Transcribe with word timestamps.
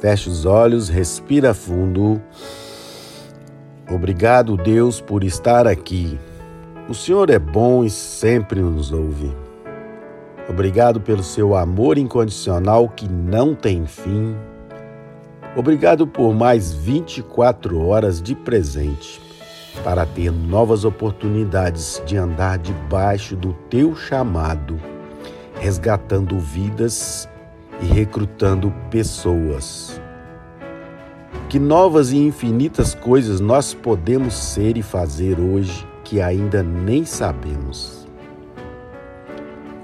Feche 0.00 0.28
os 0.28 0.44
olhos, 0.44 0.88
respira 0.88 1.54
fundo. 1.54 2.20
Obrigado, 3.90 4.56
Deus, 4.56 5.00
por 5.00 5.24
estar 5.24 5.66
aqui. 5.66 6.18
O 6.88 6.94
Senhor 6.94 7.30
é 7.30 7.38
bom 7.38 7.82
e 7.82 7.88
sempre 7.88 8.60
nos 8.60 8.92
ouve. 8.92 9.34
Obrigado 10.48 11.00
pelo 11.00 11.22
seu 11.22 11.56
amor 11.56 11.98
incondicional 11.98 12.88
que 12.88 13.08
não 13.08 13.54
tem 13.54 13.86
fim. 13.86 14.36
Obrigado 15.56 16.06
por 16.06 16.34
mais 16.34 16.72
24 16.74 17.80
horas 17.80 18.20
de 18.20 18.34
presente 18.34 19.20
para 19.82 20.04
ter 20.04 20.30
novas 20.30 20.84
oportunidades 20.84 22.02
de 22.04 22.16
andar 22.16 22.58
debaixo 22.58 23.34
do 23.34 23.54
teu 23.70 23.96
chamado, 23.96 24.78
resgatando 25.58 26.38
vidas 26.38 27.28
e 27.80 27.86
recrutando 27.86 28.72
pessoas. 28.90 30.00
Que 31.48 31.58
novas 31.58 32.12
e 32.12 32.16
infinitas 32.16 32.94
coisas 32.94 33.40
nós 33.40 33.74
podemos 33.74 34.34
ser 34.34 34.76
e 34.76 34.82
fazer 34.82 35.38
hoje 35.38 35.86
que 36.02 36.20
ainda 36.20 36.62
nem 36.62 37.04
sabemos. 37.04 38.06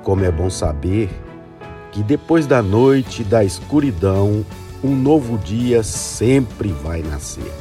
Como 0.03 0.25
é 0.25 0.31
bom 0.31 0.51
saber 0.51 1.11
que 1.93 2.03
depois 2.03 2.47
da 2.47 2.63
noite 2.63 3.23
da 3.23 3.45
escuridão, 3.45 4.45
um 4.83 4.97
novo 4.97 5.39
dia 5.39 5.83
sempre 5.83 6.73
vai 6.73 7.03
nascer. 7.03 7.53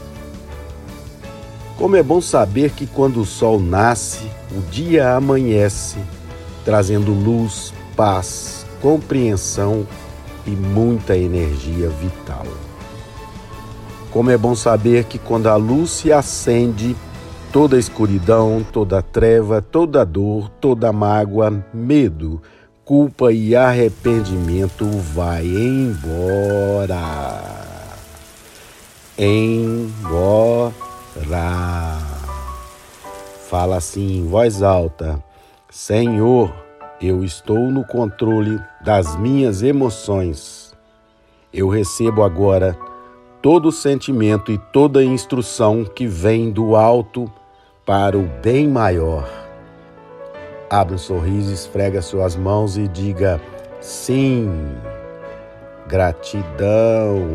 Como 1.77 1.95
é 1.95 2.03
bom 2.03 2.21
saber 2.21 2.71
que 2.71 2.87
quando 2.87 3.21
o 3.21 3.25
sol 3.25 3.59
nasce, 3.59 4.25
o 4.55 4.61
dia 4.71 5.15
amanhece, 5.15 5.97
trazendo 6.63 7.11
luz, 7.11 7.73
paz, 7.95 8.65
compreensão 8.81 9.85
e 10.51 10.55
muita 10.55 11.15
energia 11.15 11.89
vital. 11.89 12.45
Como 14.11 14.29
é 14.29 14.37
bom 14.37 14.55
saber 14.55 15.05
que 15.05 15.17
quando 15.17 15.47
a 15.47 15.55
luz 15.55 15.91
se 15.91 16.11
acende, 16.11 16.95
toda 17.51 17.79
escuridão, 17.79 18.65
toda 18.71 19.01
treva, 19.01 19.61
toda 19.61 20.05
dor, 20.05 20.49
toda 20.59 20.91
mágoa, 20.91 21.63
medo, 21.73 22.41
culpa 22.83 23.31
e 23.31 23.55
arrependimento 23.55 24.85
vai 24.85 25.45
embora. 25.45 26.99
Embora. 29.17 30.81
Fala 33.49 33.77
assim 33.77 34.17
em 34.17 34.27
voz 34.27 34.61
alta: 34.61 35.23
Senhor, 35.69 36.53
eu 37.01 37.23
estou 37.23 37.71
no 37.71 37.83
controle 37.83 38.61
das 38.79 39.15
minhas 39.15 39.63
emoções. 39.63 40.71
Eu 41.51 41.67
recebo 41.67 42.21
agora 42.21 42.77
todo 43.41 43.71
sentimento 43.71 44.51
e 44.51 44.57
toda 44.71 45.03
instrução 45.03 45.83
que 45.83 46.05
vem 46.05 46.51
do 46.51 46.75
alto 46.75 47.31
para 47.85 48.17
o 48.17 48.29
bem 48.43 48.67
maior. 48.67 49.27
Abra 50.69 50.95
um 50.95 50.99
sorriso, 50.99 51.51
esfrega 51.51 52.01
suas 52.01 52.35
mãos 52.35 52.77
e 52.77 52.87
diga 52.87 53.41
sim. 53.81 54.47
Gratidão. 55.87 57.27